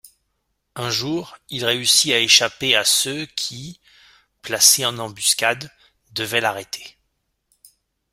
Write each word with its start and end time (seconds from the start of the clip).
Un 0.73 0.89
jour, 0.89 1.37
il 1.49 1.63
réussit 1.63 2.11
à 2.11 2.17
échapper 2.19 2.75
à 2.75 2.83
ceux 2.83 3.27
qui, 3.27 3.79
placés 4.41 4.83
en 4.83 4.97
embuscade, 4.97 5.69
devaient 6.13 6.41
l'arrêter. 6.41 6.97